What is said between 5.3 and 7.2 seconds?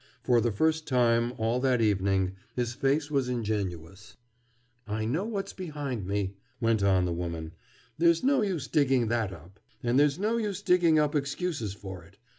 behind me," went on the